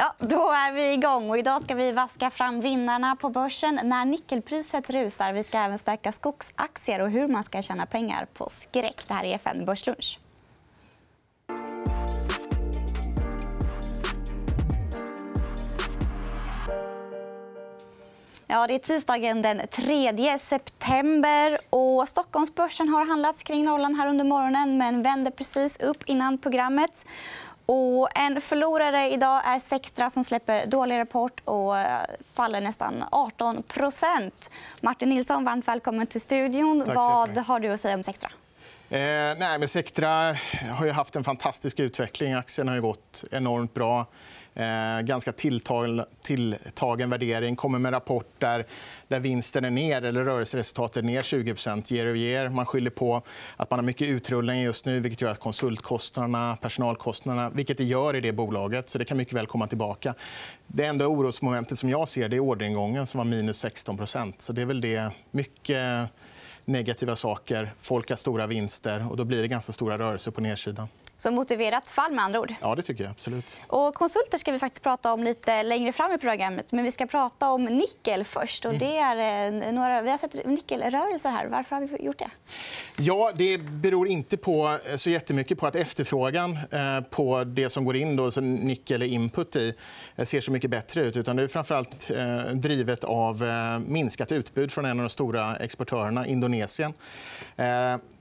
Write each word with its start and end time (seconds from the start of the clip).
Ja, 0.00 0.14
då 0.18 0.50
är 0.50 0.72
vi 0.72 0.92
igång. 0.92 1.30
Och 1.30 1.38
idag 1.38 1.62
ska 1.62 1.74
vi 1.74 1.92
vaska 1.92 2.30
fram 2.30 2.60
vinnarna 2.60 3.16
på 3.16 3.28
börsen 3.28 3.80
när 3.84 4.04
nickelpriset 4.04 4.90
rusar. 4.90 5.32
Vi 5.32 5.42
ska 5.42 5.58
även 5.58 5.78
stärka 5.78 6.12
skogsaktier 6.12 7.00
och 7.00 7.10
hur 7.10 7.26
man 7.26 7.44
ska 7.44 7.62
tjäna 7.62 7.86
pengar 7.86 8.26
på 8.34 8.48
skräck. 8.48 9.04
Det 9.08 9.14
här 9.14 9.24
är 9.24 9.34
FN 9.34 9.64
Börslunch. 9.64 10.18
Ja, 18.46 18.66
det 18.66 18.74
är 18.74 18.78
tisdagen 18.78 19.42
den 19.42 19.62
3 19.70 20.38
september. 20.38 21.58
Och 21.70 22.08
Stockholmsbörsen 22.08 22.88
har 22.88 23.06
handlats 23.06 23.42
kring 23.42 23.64
nollan 23.64 23.94
här 23.94 24.08
under 24.08 24.24
morgonen 24.24 24.78
men 24.78 25.02
vände 25.02 25.30
precis 25.30 25.80
upp 25.80 26.02
innan 26.06 26.38
programmet. 26.38 27.06
Och 27.72 28.08
en 28.14 28.40
förlorare 28.40 29.10
idag 29.10 29.42
är 29.44 29.58
Sectra 29.58 30.10
som 30.10 30.24
släpper 30.24 30.66
dålig 30.66 30.98
rapport 30.98 31.40
och 31.44 31.78
eh, 31.78 32.00
faller 32.34 32.60
nästan 32.60 33.04
18% 33.12 34.30
Martin 34.80 35.08
Nilsson, 35.08 35.44
varmt 35.44 35.68
välkommen 35.68 36.06
till 36.06 36.20
studion. 36.20 36.84
Vad 36.86 37.38
har 37.38 37.60
du 37.60 37.68
att 37.68 37.80
säga 37.80 37.94
om 37.94 38.02
Sectra? 38.02 38.30
Eh, 38.90 38.98
nej, 39.38 39.58
men 39.58 39.68
Sectra 39.68 40.08
har 40.70 40.92
haft 40.92 41.16
en 41.16 41.24
fantastisk 41.24 41.80
utveckling. 41.80 42.34
Aktien 42.34 42.68
har 42.68 42.78
gått 42.78 43.24
enormt 43.30 43.74
bra. 43.74 44.06
Eh, 44.54 45.00
ganska 45.00 45.32
tilltagen 45.32 47.10
värdering. 47.10 47.56
Kommer 47.56 47.78
med 47.78 47.88
en 47.88 47.94
rapport 47.94 48.34
där, 48.38 48.66
där 49.08 49.20
vinsten 49.20 49.64
är 49.64 49.70
ner, 49.70 50.02
eller 50.02 50.24
rörelseresultatet 50.24 50.96
är 50.96 51.02
ner 51.02 51.22
20 51.22 51.54
year 51.94 52.06
over 52.06 52.16
year. 52.16 52.48
Man 52.48 52.66
skyller 52.66 52.90
på 52.90 53.22
att 53.56 53.70
man 53.70 53.78
har 53.78 53.84
mycket 53.84 54.08
utrullning 54.08 54.62
just 54.62 54.86
nu 54.86 55.00
vilket 55.00 55.20
gör 55.20 55.30
att 55.30 55.40
konsultkostnaderna, 55.40 56.58
personalkostnaderna 56.60 57.50
vilket 57.50 57.78
det 57.78 57.84
gör 57.84 58.16
i 58.16 58.20
det 58.20 58.32
bolaget. 58.32 58.88
så 58.88 58.98
Det 58.98 59.04
kan 59.04 59.16
mycket 59.16 59.34
väl 59.34 59.46
komma 59.46 59.66
tillbaka. 59.66 60.14
Det 60.66 60.84
enda 60.84 61.06
orosmomentet 61.06 61.78
som 61.78 61.88
jag 61.88 62.08
ser 62.08 62.28
det 62.28 62.36
är 62.36 62.40
orderingången 62.40 63.06
som 63.06 63.18
var 63.18 63.24
minus 63.24 63.64
16% 63.64 64.34
så 64.36 64.52
Det 64.52 64.62
är 64.62 64.66
väl 64.66 64.80
det. 64.80 65.10
Mycket 65.30 66.10
negativa 66.64 67.16
saker. 67.16 67.72
Folk 67.76 68.10
har 68.10 68.16
stora 68.16 68.46
vinster. 68.46 69.06
och 69.10 69.16
Då 69.16 69.24
blir 69.24 69.42
det 69.42 69.48
ganska 69.48 69.72
stora 69.72 69.98
rörelser 69.98 70.30
på 70.30 70.40
nedsidan. 70.40 70.88
Så 71.22 71.30
motiverat 71.30 71.90
fall 71.90 72.12
med 72.12 72.24
andra 72.24 72.40
ord. 72.40 72.54
Ja, 72.60 72.74
det 72.74 72.82
tycker 72.82 73.04
jag. 73.04 73.10
absolut. 73.10 73.60
Och 73.66 73.94
konsulter 73.94 74.38
ska 74.38 74.52
vi 74.52 74.58
faktiskt 74.58 74.82
prata 74.82 75.12
om 75.12 75.24
lite 75.24 75.62
längre 75.62 75.92
fram 75.92 76.12
i 76.12 76.18
programmet. 76.18 76.72
Men 76.72 76.84
vi 76.84 76.92
ska 76.92 77.06
prata 77.06 77.50
om 77.50 77.64
nickel 77.64 78.24
först. 78.24 78.64
Och 78.64 78.74
det 78.74 78.96
är 78.96 79.46
eh, 79.66 79.72
några... 79.72 80.02
Vi 80.02 80.10
har 80.10 80.18
sett 80.18 80.46
nickelrörelser 80.46 81.30
här. 81.30 81.46
Varför 81.46 81.76
har 81.76 81.82
vi 81.82 82.04
gjort 82.04 82.18
det? 82.18 82.30
Ja, 82.96 83.32
det 83.34 83.58
beror 83.58 84.08
inte 84.08 84.36
på 84.36 84.78
eh, 84.90 84.96
så 84.96 85.10
jättemycket 85.10 85.58
på 85.58 85.66
att 85.66 85.76
efterfrågan 85.76 86.58
eh, 86.70 87.00
på 87.10 87.44
det 87.44 87.68
som 87.68 87.84
går 87.84 87.96
in, 87.96 88.16
då, 88.16 88.30
så 88.30 88.40
nickel 88.40 89.02
är 89.02 89.06
input 89.06 89.56
i, 89.56 89.74
ser 90.24 90.40
så 90.40 90.52
mycket 90.52 90.70
bättre 90.70 91.02
ut. 91.02 91.16
Utan 91.16 91.36
det 91.36 91.42
är 91.42 91.48
framför 91.48 91.74
allt 91.74 92.10
drivet 92.52 93.04
av 93.04 93.44
minskat 93.86 94.32
utbud 94.32 94.72
från 94.72 94.84
en 94.84 94.90
av 94.90 95.04
de 95.04 95.08
stora 95.08 95.56
exportörerna, 95.56 96.26
Indonesien. 96.26 96.92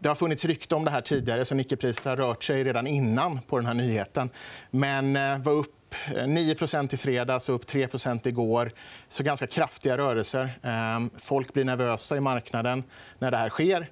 Det 0.01 0.07
har 0.07 0.15
funnits 0.15 0.45
rykte 0.45 0.75
om 0.75 0.85
det 0.85 0.91
här 0.91 1.01
tidigare, 1.01 1.45
så 1.45 1.55
nickelpriset 1.55 2.05
har 2.05 2.15
rört 2.15 2.43
sig 2.43 2.63
redan 2.63 2.87
innan 2.89 3.39
på 3.47 3.57
den 3.57 3.65
här 3.65 3.73
nyheten. 3.73 4.29
Men 4.71 5.15
eh, 5.15 5.37
var 5.37 5.53
upp 5.53 5.95
eh, 6.07 6.23
9% 6.23 6.93
i 6.93 6.97
fredags 6.97 7.49
och 7.49 7.55
upp 7.55 7.65
3% 7.65 8.27
igår. 8.27 8.71
Så 9.07 9.23
ganska 9.23 9.47
kraftiga 9.47 9.97
rörelser. 9.97 10.49
Ehm, 10.63 11.09
folk 11.17 11.53
blir 11.53 11.65
nervösa 11.65 12.17
i 12.17 12.19
marknaden 12.19 12.83
när 13.19 13.31
det 13.31 13.37
här 13.37 13.49
sker. 13.49 13.89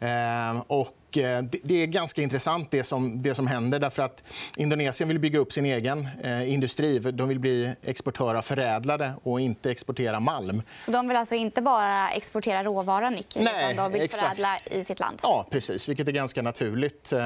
Ehm, 0.00 0.60
och 0.60 0.94
Eh, 1.16 1.42
det 1.62 1.82
är 1.82 1.86
ganska 1.86 2.22
intressant 2.22 2.70
det 2.70 2.84
som, 2.84 3.22
det 3.22 3.34
som 3.34 3.46
händer. 3.46 3.78
Därför 3.78 4.02
att 4.02 4.24
Indonesien 4.56 5.08
vill 5.08 5.18
bygga 5.18 5.38
upp 5.38 5.52
sin 5.52 5.66
egen 5.66 6.08
eh, 6.24 6.52
industri. 6.52 6.98
De 6.98 7.28
vill 7.28 7.38
bli 7.38 7.74
exportör 7.82 8.34
av 8.34 8.42
förädlade 8.42 9.12
och 9.22 9.40
inte 9.40 9.70
exportera 9.70 10.20
malm. 10.20 10.62
Så 10.80 10.90
de 10.90 11.08
vill 11.08 11.16
alltså 11.16 11.34
inte 11.34 11.62
bara 11.62 12.10
exportera 12.10 12.64
råvara 12.64 13.10
nickel, 13.10 13.42
Nej, 13.42 13.72
utan 13.72 13.84
de 13.84 13.92
vill 13.92 14.02
exakt. 14.02 14.22
förädla 14.22 14.58
i 14.70 14.84
sitt 14.84 15.00
land? 15.00 15.18
Ja, 15.22 15.46
precis. 15.50 15.88
Vilket 15.88 16.08
är 16.08 16.12
ganska 16.12 16.42
naturligt. 16.42 17.12
Eh, 17.12 17.18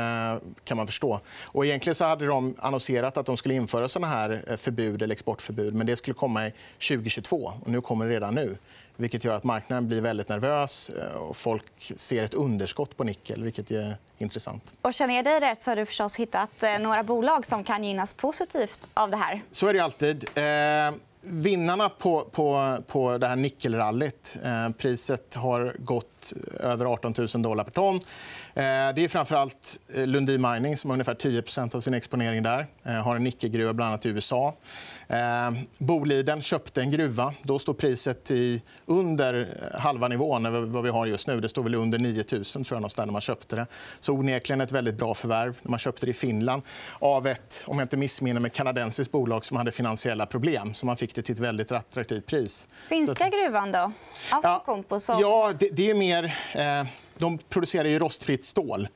kan 0.65 0.77
man 0.77 0.87
förstå. 0.87 1.21
Och 1.45 1.67
egentligen 1.67 1.95
så 1.95 2.05
hade 2.05 2.27
de 2.27 2.55
annonserat 2.59 3.17
att 3.17 3.27
de 3.27 3.37
skulle 3.37 3.55
införa 3.55 3.89
såna 3.89 4.07
här 4.07 4.57
förbud 4.57 5.03
eller 5.03 5.13
exportförbud. 5.13 5.75
Men 5.75 5.87
det 5.87 5.97
skulle 5.97 6.15
komma 6.15 6.47
i 6.47 6.53
2022. 6.89 7.53
Och 7.61 7.69
nu 7.69 7.81
kommer 7.81 8.07
det 8.07 8.15
redan 8.15 8.35
nu 8.35 8.57
vilket 8.97 9.25
gör 9.25 9.35
att 9.35 9.45
marknaden 9.45 9.89
blir 9.89 10.01
väldigt 10.01 10.29
nervös. 10.29 10.91
Eh, 10.91 11.17
och 11.17 11.37
folk 11.37 11.93
ser 11.97 12.25
ett 12.25 12.35
underskott 12.35 12.97
på 12.97 13.05
nickel, 13.05 13.43
vilket 13.43 13.71
är 13.71 13.97
intressant. 14.19 14.75
Och 14.83 14.95
känner 14.95 15.15
jag 15.15 15.25
dig 15.25 15.41
rätt 15.41 15.61
så 15.61 15.71
har 15.71 15.77
du 15.77 15.87
förstås 15.87 16.17
hittat 16.17 16.63
eh, 16.63 16.79
några 16.79 17.03
bolag 17.03 17.47
som 17.47 17.65
kan 17.65 17.85
gynnas 17.85 18.13
positivt 18.13 18.81
av 18.95 19.11
det 19.11 19.17
här. 19.17 19.43
Så 19.51 19.67
är 19.67 19.75
det 19.75 19.81
alltid. 19.81 20.25
Eh, 20.35 20.95
vinnarna 21.25 21.89
på, 21.89 22.23
på, 22.23 22.77
på 22.87 23.19
det 23.19 23.27
här 23.27 23.37
nickelrallyt... 23.37 24.37
Eh, 24.45 24.69
priset 24.79 25.35
har 25.35 25.77
gått 25.79 26.33
över 26.61 26.85
18 26.85 27.15
000 27.19 27.43
dollar 27.43 27.65
per 27.65 27.71
ton. 27.71 27.97
Eh, 27.97 28.95
det 28.95 29.05
är 29.05 29.09
framför 29.09 29.37
allt 29.37 29.81
Lundin 29.95 30.43
Mining 30.43 30.77
som 30.77 30.91
har 30.91 30.95
ungefär 30.95 31.15
10% 31.15 31.77
av 31.77 31.81
sin 31.81 31.95
exponering 31.95 32.43
där. 32.43 32.67
Eh, 32.83 32.93
har 32.93 33.17
en 33.17 33.25
nickelgruva 33.25 33.73
bland 33.73 33.89
annat 33.89 34.07
i 34.07 34.09
USA. 34.09 34.55
Eh, 35.13 35.51
Boliden 35.79 36.43
köpte 36.43 36.81
en 36.81 36.91
gruva. 36.91 37.35
Då 37.43 37.59
står 37.59 37.75
priset 37.75 38.31
i 38.31 38.63
under 38.87 39.59
halva 39.79 40.09
nivån 40.09 40.73
vad 40.73 40.85
vi 40.85 40.91
har 40.91 41.07
just 41.07 41.29
nu. 41.29 41.41
Det 41.41 41.49
står 41.49 41.63
väl 41.63 41.75
under 41.75 41.99
9 41.99 42.25
000 42.33 42.45
tror 42.45 42.67
jag, 42.71 43.07
när 43.07 43.13
man 43.13 43.21
köpte 43.21 43.57
det. 43.57 43.67
Så 44.01 44.13
onekligen 44.13 44.61
ett 44.61 44.73
väldigt 44.73 44.95
bra 44.95 45.15
förvärv. 45.15 45.59
Man 45.63 45.79
köpte 45.79 46.07
det 46.07 46.11
i 46.11 46.15
Finland 46.15 46.63
av 46.99 47.27
ett 47.27 47.65
om 47.67 47.79
jag 47.79 47.85
inte 47.85 47.97
missminner 47.97 48.41
mig, 48.41 48.51
kanadensiskt 48.51 49.13
bolag 49.13 49.45
som 49.45 49.57
hade 49.57 49.73
finansiella 49.73 50.27
problem. 50.27 50.75
Så 50.75 50.87
man 50.87 50.97
fick 50.97 51.15
det 51.15 51.23
till 51.23 51.35
ett 51.35 51.39
väldigt 51.41 51.73
attraktivt 51.73 52.27
pris. 52.27 52.69
Finska 52.89 53.29
gruvan, 53.29 53.73
då? 53.73 53.93
Ja, 54.31 54.65
ja 55.21 55.53
det, 55.59 55.69
det 55.69 55.91
är 55.91 55.95
mer... 55.95 56.25
Eh, 56.55 56.87
de 57.19 57.39
producerar 57.39 57.89
ju 57.89 57.99
rostfritt 57.99 58.45
stål. 58.45 58.89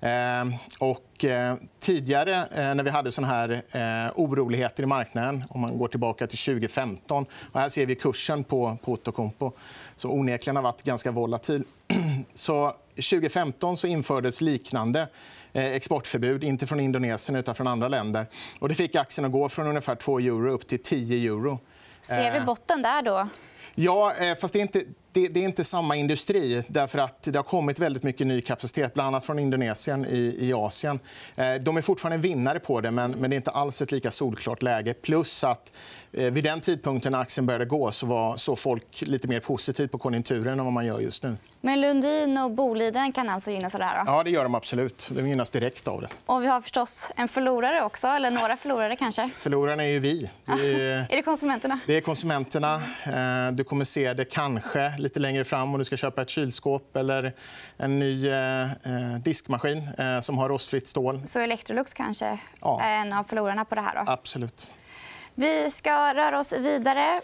Ehm, 0.00 0.54
och, 0.78 1.24
eh, 1.24 1.54
tidigare, 1.78 2.34
eh, 2.34 2.74
när 2.74 2.82
vi 2.82 2.90
hade 2.90 3.12
såna 3.12 3.28
här 3.28 3.62
eh, 3.70 4.12
oroligheter 4.14 4.82
i 4.82 4.86
marknaden 4.86 5.44
om 5.48 5.60
man 5.60 5.78
går 5.78 5.88
tillbaka 5.88 6.26
till 6.26 6.38
2015... 6.38 7.26
Och 7.52 7.60
här 7.60 7.68
ser 7.68 7.86
vi 7.86 7.94
kursen 7.94 8.44
på, 8.44 8.78
på 8.84 8.90
Outokumpu, 8.90 9.50
som 9.96 10.10
onekligen 10.10 10.56
har 10.56 10.62
varit 10.62 10.82
ganska 10.82 11.10
volatil. 11.10 11.64
Så 12.34 12.74
2015 12.94 13.76
så 13.76 13.86
infördes 13.86 14.40
liknande 14.40 15.08
exportförbud, 15.52 16.44
inte 16.44 16.66
från 16.66 16.80
Indonesien 16.80 17.36
utan 17.36 17.54
från 17.54 17.66
andra 17.66 17.88
länder. 17.88 18.26
Och 18.60 18.68
det 18.68 18.74
fick 18.74 18.96
aktien 18.96 19.24
att 19.24 19.32
gå 19.32 19.48
från 19.48 19.66
ungefär 19.66 19.94
2 19.94 20.18
euro 20.18 20.52
upp 20.52 20.68
till 20.68 20.82
10 20.82 21.30
euro. 21.30 21.58
Ser 22.00 22.32
vi 22.32 22.40
botten 22.40 22.82
där? 22.82 23.02
då? 23.02 23.28
Ja, 23.74 24.12
fast 24.40 24.52
det 24.52 24.58
är 24.58 24.62
inte 24.62 24.84
det, 25.12 25.28
det, 25.28 25.40
är 25.40 25.44
inte 25.44 25.64
samma 25.64 25.96
industri. 25.96 26.62
därför 26.68 26.98
att 26.98 27.22
Det 27.22 27.38
har 27.38 27.42
kommit 27.42 27.78
väldigt 27.78 28.02
mycket 28.02 28.26
ny 28.26 28.42
kapacitet, 28.42 28.94
bland 28.94 29.06
annat 29.06 29.24
från 29.24 29.38
Indonesien 29.38 30.06
i, 30.06 30.36
i 30.38 30.52
Asien. 30.52 31.00
Eh, 31.36 31.54
de 31.54 31.76
är 31.76 31.82
fortfarande 31.82 32.18
vinnare 32.18 32.58
på 32.58 32.80
det, 32.80 32.90
men, 32.90 33.10
men 33.10 33.30
det 33.30 33.34
är 33.34 33.36
inte 33.36 33.50
alls 33.50 33.82
ett 33.82 33.92
lika 33.92 34.10
solklart 34.10 34.62
läge. 34.62 34.94
Plus 34.94 35.44
att 35.44 35.72
eh, 36.12 36.30
vid 36.32 36.44
den 36.44 36.60
tidpunkten 36.60 37.12
när 37.12 37.20
aktien 37.20 37.46
började 37.46 37.64
gå 37.64 37.90
så 37.90 38.06
var 38.06 38.36
så 38.36 38.56
folk 38.56 39.02
lite 39.02 39.28
mer 39.28 39.40
positivt 39.40 39.92
på 39.92 39.98
konjunkturen 39.98 40.58
än 40.58 40.64
vad 40.64 40.72
man 40.72 40.86
gör 40.86 41.00
just 41.00 41.22
nu. 41.22 41.36
Men 41.60 41.80
Lundin 41.80 42.38
och 42.38 42.50
Boliden 42.50 43.12
kan 43.12 43.28
alltså 43.28 43.50
gynnas 43.50 43.74
av 43.74 43.80
det 43.80 43.86
här? 43.86 44.04
Då? 44.04 44.12
Ja, 44.12 44.22
det 44.22 44.30
gör 44.30 44.42
de 44.42 44.54
absolut. 44.54 45.08
De 45.10 45.28
gynnas 45.28 45.50
direkt 45.50 45.88
av 45.88 46.00
det. 46.00 46.08
Och 46.26 46.42
vi 46.42 46.46
har 46.46 46.60
förstås 46.60 47.12
en 47.16 47.28
förlorare 47.28 47.82
också, 47.82 48.08
eller 48.08 48.30
några 48.30 48.56
förlorare 48.56 48.96
kanske. 48.96 49.30
Förlorarna 49.36 49.84
är 49.84 49.92
ju 49.92 49.98
vi. 49.98 50.30
Det 50.44 50.52
är... 50.52 51.06
är 51.10 51.16
det 51.16 51.22
konsumenterna? 51.22 51.78
Det 51.86 51.96
är 51.96 52.00
konsumenterna. 52.00 52.74
Eh, 53.04 53.52
du 53.52 53.64
kommer 53.64 53.84
se 53.84 54.12
det 54.12 54.24
kanske 54.24 54.94
lite 55.00 55.20
längre 55.20 55.44
fram 55.44 55.72
om 55.72 55.78
du 55.78 55.84
ska 55.84 55.96
köpa 55.96 56.22
ett 56.22 56.28
kylskåp 56.28 56.96
eller 56.96 57.32
en 57.76 57.98
ny 57.98 58.28
eh, 58.28 58.62
eh, 58.62 59.18
diskmaskin 59.24 59.88
eh, 59.98 60.20
som 60.20 60.38
har 60.38 60.48
rostfritt 60.48 60.86
stål. 60.88 61.22
Så 61.26 61.38
Electrolux 61.38 61.94
kanske 61.94 62.38
ja. 62.60 62.80
är 62.82 62.92
en 62.92 63.12
av 63.12 63.24
förlorarna 63.24 63.64
på 63.64 63.74
det 63.74 63.80
här? 63.80 63.94
Då? 63.94 64.12
Absolut. 64.12 64.70
Vi 65.34 65.70
ska 65.70 66.14
röra 66.14 66.38
oss 66.38 66.52
vidare. 66.52 67.20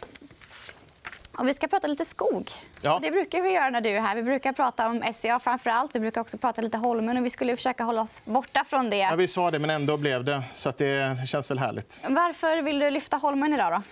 Och 1.39 1.49
vi 1.49 1.55
ska 1.55 1.69
prata 1.69 1.87
lite 1.89 2.05
skog. 2.05 2.51
Ja. 2.83 2.99
Det 3.03 3.11
brukar 3.11 3.43
vi 3.43 3.51
göra 3.51 3.71
när 3.71 3.81
du 3.81 3.89
är 3.91 4.01
här. 4.01 4.17
Vi 4.17 4.23
brukar 4.23 4.53
prata 4.53 4.89
om 4.89 5.03
SCA 5.15 5.41
framför 5.41 5.71
allt. 5.71 5.95
Vi 5.95 6.01
brukar 6.01 6.21
också 6.21 6.39
prata 6.39 6.63
lite 6.63 6.79
Holmen. 6.79 7.17
Och 7.17 7.25
vi 7.25 7.31
skulle 7.31 7.57
försöka 7.57 7.85
hålla 7.85 8.03
oss 8.03 8.21
borta 8.25 8.65
från 8.69 8.91
det. 8.91 8.97
Ja, 8.97 9.17
vi 9.17 9.29
sa 9.29 9.51
det, 9.51 9.59
men 9.59 9.71
ändå 9.71 9.97
blev 9.97 10.25
det. 10.25 10.43
Så 10.53 10.73
det 10.77 11.29
känns 11.29 11.51
väl 11.51 11.59
härligt. 11.59 12.01
Varför 12.09 12.63
vill 12.63 12.79
du 12.79 12.91
lyfta 12.91 13.17
Holmen 13.17 13.55
idag? 13.55 13.73
Då? 13.73 13.83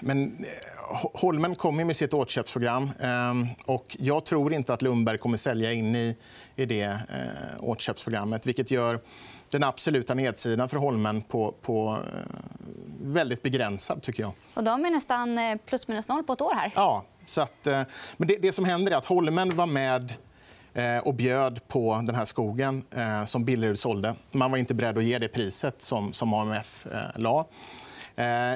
Men, 0.00 0.26
eh, 0.26 1.10
Holmen 1.14 1.54
kommer 1.54 1.84
med 1.84 1.96
sitt 1.96 2.14
återköpsprogram. 2.14 2.90
Ehm, 3.00 3.46
och 3.66 3.96
jag 3.98 4.24
tror 4.24 4.52
inte 4.52 4.72
att 4.72 4.82
Lundberg 4.82 5.18
kommer 5.18 5.36
sälja 5.36 5.72
in 5.72 5.96
i, 5.96 6.16
i 6.56 6.64
det 6.66 6.82
eh, 6.82 6.98
återköpsprogrammet. 7.58 8.46
Vilket 8.46 8.70
gör 8.70 9.00
den 9.50 9.64
absoluta 9.64 10.14
nedsidan 10.14 10.68
för 10.68 10.76
Holmen 10.76 11.22
på, 11.22 11.54
på 11.62 11.98
eh, 12.06 12.36
väldigt 13.02 13.42
begränsad. 13.42 14.02
tycker 14.02 14.22
jag. 14.22 14.32
Och 14.54 14.64
de 14.64 14.84
är 14.84 14.90
nästan 14.90 15.38
eh, 15.38 15.56
plus 15.66 15.88
minus 15.88 16.08
noll 16.08 16.24
på 16.24 16.32
ett 16.32 16.40
år. 16.40 16.54
här. 16.54 16.72
Ja, 16.74 17.04
så 17.26 17.40
att, 17.40 17.66
eh, 17.66 17.82
men 18.16 18.28
det, 18.28 18.36
det 18.42 18.52
som 18.52 18.64
händer 18.64 18.92
är 18.92 18.96
att 18.96 19.06
Holmen 19.06 19.56
var 19.56 19.66
med 19.66 20.14
och 21.02 21.14
bjöd 21.14 21.68
på 21.68 22.02
den 22.06 22.14
här 22.14 22.24
skogen 22.24 22.84
som 23.26 23.44
Billerud 23.44 23.78
sålde. 23.78 24.14
Man 24.32 24.50
var 24.50 24.58
inte 24.58 24.74
beredd 24.74 24.98
att 24.98 25.04
ge 25.04 25.18
det 25.18 25.28
priset 25.28 25.82
som, 25.82 26.12
som 26.12 26.34
AMF 26.34 26.86
la. 27.14 27.46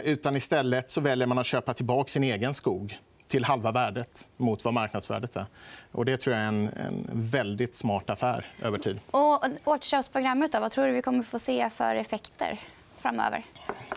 Utan 0.04 0.36
istället 0.36 0.90
så 0.90 1.00
väljer 1.00 1.26
man 1.26 1.38
att 1.38 1.46
köpa 1.46 1.74
tillbaka 1.74 2.08
sin 2.08 2.24
egen 2.24 2.54
skog 2.54 2.98
till 3.28 3.44
halva 3.44 3.72
värdet 3.72 4.28
mot 4.36 4.64
vad 4.64 4.74
marknadsvärdet 4.74 5.36
är. 5.36 5.46
Och 5.92 6.04
det 6.04 6.16
tror 6.16 6.36
jag 6.36 6.44
är 6.44 6.48
en, 6.48 6.68
en 6.68 7.06
väldigt 7.12 7.74
smart 7.74 8.10
affär 8.10 8.46
över 8.62 8.78
tid. 8.78 9.00
Och 9.10 9.44
återköpsprogrammet, 9.64 10.52
då, 10.52 10.60
vad 10.60 10.70
tror 10.70 10.86
du 10.86 10.92
vi 10.92 11.02
kommer 11.02 11.22
få 11.22 11.38
se 11.38 11.70
för 11.70 11.94
effekter 11.94 12.60
framöver? 12.98 13.44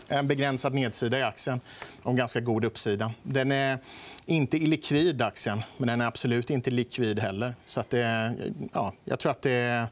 En 0.08 0.28
begränsad 0.28 0.74
nedsida 0.74 1.18
i 1.18 1.22
aktien 1.22 1.60
och 2.02 2.10
en 2.10 2.16
ganska 2.16 2.40
god 2.40 2.64
uppsida. 2.64 3.12
Den 3.22 3.52
är 3.52 3.78
inte 4.26 4.56
illikvid, 4.56 5.22
aktien, 5.22 5.62
men 5.76 5.88
den 5.88 6.00
är 6.00 6.06
absolut 6.06 6.50
inte 6.50 6.70
likvid 6.70 7.18
heller. 7.18 7.54
Så 7.64 7.80
att 7.80 7.90
det, 7.90 8.34
ja, 8.72 8.92
jag 9.04 9.18
tror 9.18 9.32
att 9.32 9.42
det 9.42 9.50
är, 9.50 9.86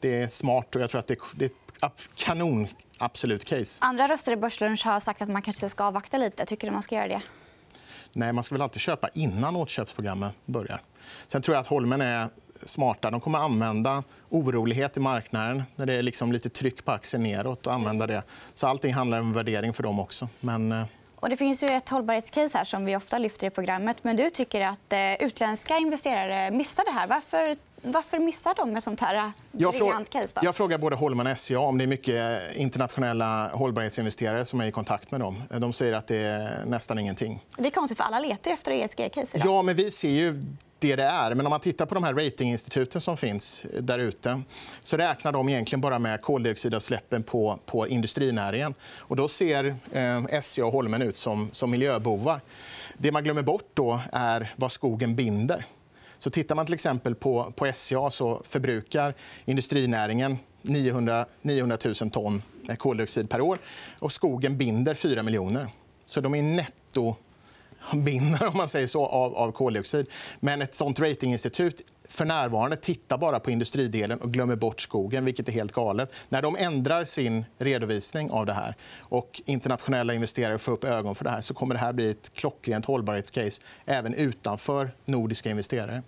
det 0.00 0.22
är 0.22 0.28
smart 0.28 0.76
och 0.76 0.82
jag 0.82 0.90
tror 0.90 0.98
att 0.98 1.06
det, 1.06 1.18
det 1.34 1.44
är 1.44 1.90
kanon 2.14 2.68
absolut 2.98 3.44
case. 3.44 3.84
Andra 3.84 4.08
röster 4.08 4.32
i 4.32 4.36
Börslunch 4.36 4.84
har 4.84 5.00
sagt 5.00 5.22
att 5.22 5.28
man 5.28 5.42
kanske 5.42 5.68
ska 5.68 5.84
avvakta 5.84 6.18
lite. 6.18 6.46
Tycker 6.46 6.66
du 6.66 6.72
man 6.72 6.82
ska 6.82 6.94
göra 6.94 7.08
det? 7.08 7.22
Nej, 8.18 8.32
man 8.32 8.44
ska 8.44 8.54
väl 8.54 8.62
alltid 8.62 8.80
köpa 8.80 9.08
innan 9.14 9.56
återköpsprogrammet 9.56 10.32
börjar. 10.46 10.80
Sen 11.26 11.42
tror 11.42 11.54
jag 11.54 11.60
att 11.60 11.66
Holmen 11.66 12.00
är 12.00 12.28
smarta. 12.64 13.10
De 13.10 13.20
kommer 13.20 13.38
att 13.38 13.44
använda 13.44 14.02
orolighet 14.28 14.96
i 14.96 15.00
marknaden 15.00 15.62
när 15.76 15.86
det 15.86 15.94
är 15.94 16.02
liksom 16.02 16.32
lite 16.32 16.48
tryck 16.48 16.84
på 16.84 16.92
aktien 16.92 17.22
neråt. 17.22 17.66
Och 17.66 17.72
använda 17.72 18.06
det. 18.06 18.22
Så 18.54 18.66
allting 18.66 18.94
handlar 18.94 19.20
om 19.20 19.32
värdering 19.32 19.72
för 19.72 19.82
dem 19.82 20.00
också. 20.00 20.28
Men... 20.40 20.72
Eh, 20.72 20.84
och 21.16 21.28
det 21.28 21.36
finns 21.36 21.62
ju 21.62 21.68
ett 21.68 21.88
hållbarhetscase 21.88 22.58
här 22.58 22.64
som 22.64 22.84
vi 22.84 22.96
ofta 22.96 23.18
lyfter 23.18 23.46
i 23.46 23.50
programmet. 23.50 23.96
Men 24.02 24.16
du 24.16 24.30
tycker 24.30 24.60
att 24.60 24.92
eh, 24.92 25.14
utländska 25.14 25.78
investerare 25.78 26.50
missar 26.50 26.84
det 26.84 26.92
här. 26.92 27.06
Varför 27.06 27.56
varför 27.82 28.18
missar 28.18 28.54
de 28.56 28.76
ett 28.76 28.84
sånt 28.84 29.00
här 29.00 29.32
briljant 29.52 30.10
case? 30.10 30.28
Då? 30.34 30.40
Jag 30.44 30.56
frågar 30.56 30.78
både 30.78 30.96
Holman 30.96 31.26
och 31.26 31.38
SCA 31.38 31.58
om 31.58 31.78
det 31.78 31.84
är 31.84 31.88
mycket 31.88 32.56
internationella 32.56 33.48
hållbarhetsinvesterare 33.48 34.44
som 34.44 34.60
är 34.60 34.66
i 34.66 34.72
kontakt 34.72 35.10
med 35.10 35.20
dem. 35.20 35.42
De 35.58 35.72
säger 35.72 35.92
att 35.92 36.06
det 36.06 36.16
är 36.16 36.64
nästan 36.66 36.98
ingenting. 36.98 37.44
Det 37.56 37.66
är 37.66 37.70
konstigt, 37.70 37.98
för 37.98 38.04
alla 38.04 38.18
letar 38.18 38.50
efter 38.50 38.72
ESG-case. 38.72 39.42
Ja, 39.44 39.62
men 39.62 39.76
vi 39.76 39.90
ser 39.90 40.10
ju 40.10 40.42
det 40.78 40.96
det 40.96 41.02
är. 41.02 41.34
Men 41.34 41.46
om 41.46 41.50
man 41.50 41.60
tittar 41.60 41.86
på 41.86 41.94
de 41.94 42.04
här 42.04 42.14
ratinginstituten 42.14 43.00
som 43.00 43.16
finns 43.16 43.66
där 43.80 43.98
ute 43.98 44.42
så 44.80 44.96
räknar 44.96 45.32
de 45.32 45.48
egentligen 45.48 45.80
bara 45.80 45.98
med 45.98 46.22
koldioxidutsläppen 46.22 47.22
på, 47.22 47.58
på 47.66 47.88
industrinäringen. 47.88 48.74
Och 48.98 49.16
då 49.16 49.28
ser 49.28 49.76
eh, 49.92 50.40
SCA 50.40 50.66
och 50.66 50.72
Holmen 50.72 51.02
ut 51.02 51.16
som, 51.16 51.48
som 51.52 51.70
miljöbovar. 51.70 52.40
Det 52.94 53.12
man 53.12 53.24
glömmer 53.24 53.42
bort 53.42 53.70
då 53.74 54.00
är 54.12 54.52
vad 54.56 54.72
skogen 54.72 55.16
binder. 55.16 55.64
Så 56.18 56.30
tittar 56.30 56.54
man 56.54 56.66
till 56.66 56.74
exempel 56.74 57.14
på, 57.14 57.52
på 57.56 57.72
SCA 57.74 58.10
så 58.10 58.42
förbrukar 58.44 59.14
industrinäringen 59.44 60.38
900, 60.62 61.26
900 61.42 61.78
000 61.84 62.10
ton 62.10 62.42
koldioxid 62.78 63.30
per 63.30 63.40
år. 63.40 63.58
och 64.00 64.12
Skogen 64.12 64.58
binder 64.58 64.94
4 64.94 65.22
miljoner. 65.22 65.68
Så 66.06 66.20
de 66.20 66.34
är 66.34 66.42
netto 66.42 67.16
binder 67.92 68.48
om 68.48 68.56
man 68.56 68.68
säger 68.68 68.86
så, 68.86 69.06
av, 69.06 69.36
av 69.36 69.52
koldioxid. 69.52 70.06
Men 70.40 70.62
ett 70.62 70.74
sånt 70.74 71.00
ratinginstitut 71.00 71.82
för 72.08 72.24
närvarande 72.24 72.76
tittar 72.76 73.18
bara 73.18 73.40
på 73.40 73.50
industridelen 73.50 74.18
och 74.20 74.32
glömmer 74.32 74.56
bort 74.56 74.80
skogen, 74.80 75.24
vilket 75.24 75.48
är 75.48 75.52
helt 75.52 75.72
galet. 75.72 76.12
När 76.28 76.42
de 76.42 76.56
ändrar 76.56 77.04
sin 77.04 77.44
redovisning 77.58 78.30
av 78.30 78.46
det 78.46 78.52
här 78.52 78.74
och 78.98 79.42
internationella 79.44 80.14
investerare 80.14 80.58
får 80.58 80.72
upp 80.72 80.84
ögon 80.84 81.14
för 81.14 81.24
det 81.24 81.30
här 81.30 81.40
så 81.40 81.54
kommer 81.54 81.74
det 81.74 81.80
här 81.80 81.92
bli 81.92 82.10
ett 82.10 82.30
klockrent 82.34 82.86
hållbarhetscase 82.86 83.62
även 83.86 84.14
utanför 84.14 84.90
nordiska 85.04 85.50
investerare. 85.50 86.02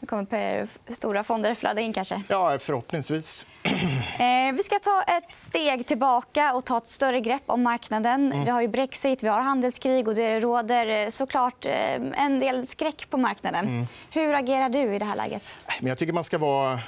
Nu 0.00 0.06
kommer 0.06 0.68
stora 0.92 1.24
fonder 1.24 1.54
flöda 1.54 1.80
in. 1.80 1.92
kanske. 1.92 2.22
Ja, 2.28 2.58
förhoppningsvis. 2.58 3.46
Eh, 4.18 4.54
vi 4.54 4.62
ska 4.62 4.78
ta 4.78 5.02
ett 5.02 5.30
steg 5.30 5.86
tillbaka 5.86 6.54
och 6.54 6.64
ta 6.64 6.78
ett 6.78 6.86
större 6.86 7.20
grepp 7.20 7.42
om 7.46 7.62
marknaden. 7.62 8.32
Mm. 8.32 8.44
Vi 8.44 8.50
har 8.50 8.60
ju 8.60 8.68
Brexit, 8.68 9.22
vi 9.22 9.28
har 9.28 9.40
handelskrig 9.40 10.08
och 10.08 10.14
det 10.14 10.40
råder 10.40 10.86
eh, 10.86 11.10
såklart 11.10 11.66
eh, 11.66 11.94
en 11.94 12.40
del 12.40 12.66
skräck 12.66 13.10
på 13.10 13.16
marknaden. 13.16 13.68
Mm. 13.68 13.86
Hur 14.10 14.34
agerar 14.34 14.68
du 14.68 14.94
i 14.94 14.98
det 14.98 15.04
här 15.04 15.16
läget? 15.16 15.42
Jag 15.80 15.98
tycker 15.98 16.12
man 16.12 16.24
ska 16.24 16.38
vara 16.38 16.78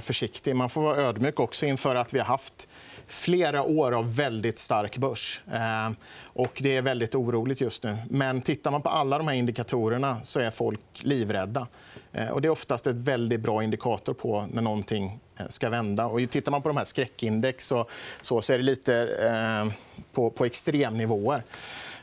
försiktig. 0.00 0.56
Man 0.56 0.68
får 0.70 0.82
vara 0.82 0.96
ödmjuk 0.96 1.40
också 1.40 1.66
inför 1.66 1.94
att 1.94 2.14
vi 2.14 2.18
har 2.18 2.26
haft 2.26 2.68
flera 3.06 3.62
år 3.62 3.92
av 3.92 4.16
väldigt 4.16 4.58
stark 4.58 4.98
börs. 4.98 5.40
Eh, 5.52 5.90
och 6.24 6.60
det 6.62 6.76
är 6.76 6.82
väldigt 6.82 7.14
oroligt 7.14 7.60
just 7.60 7.84
nu. 7.84 7.96
Men 8.10 8.40
tittar 8.40 8.70
man 8.70 8.82
på 8.82 8.88
alla 8.88 9.18
de 9.18 9.28
här 9.28 9.34
indikatorerna 9.34 10.16
så 10.22 10.40
är 10.40 10.50
folk 10.50 10.80
livrädda. 11.02 11.66
Eh, 12.12 12.28
och 12.28 12.42
det 12.42 12.48
är 12.48 12.50
oftast 12.52 12.86
ett 12.86 12.96
väldigt 12.96 13.40
bra 13.40 13.62
indikator 13.62 14.14
på 14.14 14.46
när 14.52 14.62
någonting 14.62 15.20
eh, 15.36 15.46
ska 15.48 15.70
vända. 15.70 16.06
Och 16.06 16.30
tittar 16.30 16.52
man 16.52 16.62
på 16.62 16.68
de 16.68 16.76
här 16.76 16.84
skräckindex 16.84 17.66
så, 17.66 17.86
så, 18.20 18.40
så 18.40 18.52
är 18.52 18.58
det 18.58 18.64
lite 18.64 18.96
eh, 18.96 19.72
på, 20.12 20.30
på 20.30 20.44
extremnivåer. 20.44 21.42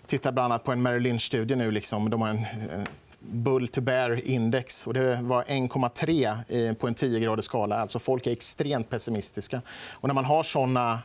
Titta 0.07 0.31
bland 0.31 0.53
annat 0.53 0.63
på 0.63 0.71
en 0.71 0.81
Merrill 0.81 1.03
Lynch-studie 1.03 1.55
nu. 1.55 1.71
Liksom. 1.71 2.09
De 2.09 2.21
har 2.21 2.29
en 2.29 2.37
eh, 2.37 2.83
bull 3.31 3.67
to 3.67 3.81
bear 3.81 4.25
index. 4.25 4.87
Och 4.87 4.93
det 4.93 5.19
var 5.21 5.43
1,3 5.43 6.69
eh, 6.69 6.73
på 6.75 6.87
en 6.87 6.95
10-gradig 6.95 7.41
skala. 7.41 7.75
Alltså 7.75 7.99
folk 7.99 8.27
är 8.27 8.31
extremt 8.31 8.89
pessimistiska. 8.89 9.61
Och 9.93 10.07
när 10.07 10.15
man 10.15 10.25
har 10.25 10.43
såna 10.43 10.99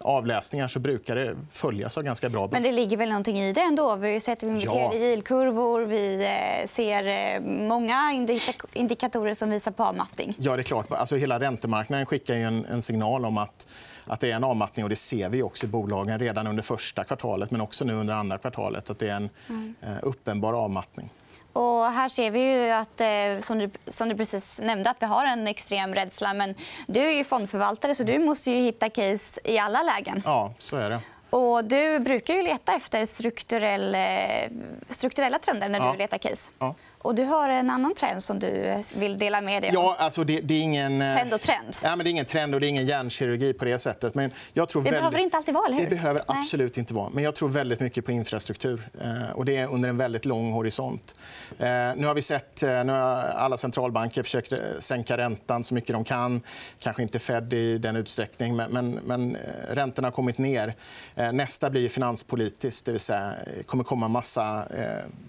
avläsningar 0.00 0.68
så 0.68 0.78
brukar 0.78 1.16
det 1.16 1.34
följas 1.50 1.98
av 1.98 2.04
ganska 2.04 2.28
bra 2.28 2.46
börs. 2.46 2.52
Men 2.52 2.62
det 2.62 2.72
ligger 2.72 2.96
väl 2.96 3.08
någonting 3.08 3.40
i 3.40 3.52
det 3.52 3.60
ändå? 3.60 3.96
Vi 3.96 4.12
har 4.12 4.20
sett 4.20 4.42
inverterade 4.42 4.80
ja. 4.80 4.94
yieldkurvor. 4.94 5.82
Vi 5.82 6.24
eh, 6.24 6.68
ser 6.68 7.06
eh, 7.06 7.40
många 7.68 8.26
indikatorer 8.72 9.34
som 9.34 9.50
visar 9.50 9.70
på 9.70 9.84
avmattning. 9.84 10.34
Ja, 10.38 10.56
det 10.56 10.62
är 10.62 10.64
klart. 10.64 10.86
Alltså, 10.90 11.16
hela 11.16 11.40
räntemarknaden 11.40 12.06
skickar 12.06 12.34
en, 12.34 12.64
en 12.64 12.82
signal 12.82 13.24
om 13.24 13.38
att 13.38 13.66
att 14.06 14.20
det 14.20 14.30
är 14.30 14.36
en 14.36 14.44
avmattning. 14.44 14.84
och 14.84 14.90
Det 14.90 14.96
ser 14.96 15.28
vi 15.28 15.42
också 15.42 15.66
i 15.66 15.68
bolagen 15.68 16.18
redan 16.18 16.46
under 16.46 16.62
första 16.62 17.04
kvartalet 17.04 17.50
men 17.50 17.60
också 17.60 17.84
nu 17.84 17.92
under 17.92 18.14
andra 18.14 18.38
kvartalet. 18.38 18.90
att 18.90 18.98
Det 18.98 19.08
är 19.08 19.16
en 19.16 19.30
mm. 19.48 19.74
uppenbar 20.02 20.52
avmattning. 20.52 21.10
Och 21.52 21.84
här 21.84 22.08
ser 22.08 22.30
vi 22.30 22.40
ju 22.40 22.70
att, 22.70 23.00
eh, 23.00 23.40
som 23.40 23.58
du, 23.58 23.70
som 23.86 24.08
du 24.08 24.16
precis 24.16 24.60
nämnde, 24.60 24.90
att 24.90 24.96
vi 25.00 25.06
har 25.06 25.24
en 25.24 25.46
extrem 25.46 25.94
rädsla. 25.94 26.34
Men 26.34 26.54
du 26.86 27.00
är 27.00 27.12
ju 27.12 27.24
fondförvaltare, 27.24 27.94
så 27.94 28.02
du 28.02 28.18
måste 28.18 28.50
ju 28.50 28.62
hitta 28.62 28.88
case 28.90 29.40
i 29.44 29.58
alla 29.58 29.82
lägen. 29.82 30.22
Ja, 30.24 30.54
så 30.58 30.76
är 30.76 30.90
det. 30.90 31.00
Och 31.30 31.64
du 31.64 31.98
brukar 31.98 32.34
ju 32.34 32.42
leta 32.42 32.74
efter 32.74 33.06
strukturell, 33.06 33.94
eh, 33.94 34.50
strukturella 34.88 35.38
trender 35.38 35.68
när 35.68 35.80
du 35.80 35.86
ja. 35.86 35.94
letar 35.94 36.18
case. 36.18 36.50
Ja. 36.58 36.74
Och 37.02 37.14
du 37.14 37.24
har 37.24 37.48
en 37.48 37.70
annan 37.70 37.94
trend 37.94 38.22
som 38.22 38.38
du 38.38 38.82
vill 38.94 39.18
dela 39.18 39.40
med 39.40 39.62
dig 39.62 39.76
om. 39.76 39.84
Ja, 39.84 39.96
alltså 39.98 40.24
det, 40.24 40.40
det 40.40 40.54
är 40.54 40.62
ingen... 40.62 41.02
Eh, 41.02 41.12
trend 41.14 41.34
och 41.34 41.40
trend. 41.40 41.76
Ja, 41.82 41.96
men 41.96 42.04
det 42.04 42.08
är 42.08 42.10
ingen 42.10 42.24
trend 42.24 42.54
och 42.54 42.60
det 42.60 42.66
är 42.66 42.68
ingen 42.68 42.86
hjärnkirurgi 42.86 43.52
på 43.52 43.64
det 43.64 43.78
sättet. 43.78 44.14
Men 44.14 44.30
jag 44.52 44.68
tror 44.68 44.82
det 44.82 44.84
väldigt... 44.84 45.00
behöver 45.00 45.18
inte 45.18 45.36
alltid 45.36 45.54
vara, 45.54 45.66
eller 45.66 45.76
hur? 45.76 45.84
Det 45.84 45.90
behöver 45.90 46.22
absolut 46.26 46.78
inte 46.78 46.94
vara. 46.94 47.10
Men 47.10 47.24
jag 47.24 47.34
tror 47.34 47.48
väldigt 47.48 47.80
mycket 47.80 48.04
på 48.04 48.12
infrastruktur. 48.12 48.88
Eh, 49.00 49.32
och 49.34 49.44
det 49.44 49.56
är 49.56 49.72
under 49.72 49.88
en 49.88 49.96
väldigt 49.96 50.24
lång 50.24 50.52
horisont. 50.52 51.14
Eh, 51.58 51.66
nu 51.96 52.06
har 52.06 52.14
vi 52.14 52.22
sett 52.22 52.62
nu 52.62 52.92
har 52.92 52.98
alla 53.34 53.56
centralbanker 53.56 54.22
försökt 54.22 54.52
sänka 54.78 55.16
räntan 55.16 55.64
så 55.64 55.74
mycket 55.74 55.92
de 55.92 56.04
kan. 56.04 56.40
Kanske 56.78 57.02
inte 57.02 57.18
Fed 57.18 57.52
i 57.52 57.78
den 57.78 57.96
utsträckning, 57.96 58.56
men, 58.56 58.70
men, 58.70 58.90
men 58.90 59.36
räntorna 59.70 60.06
har 60.06 60.12
kommit 60.12 60.38
ner. 60.38 60.74
Nästa 61.32 61.70
blir 61.70 61.88
finanspolitiskt. 61.88 62.86
Det 62.86 62.92
vill 62.92 63.00
säga, 63.00 63.32
kommer 63.66 63.84
komma 63.84 64.08
massa 64.08 64.64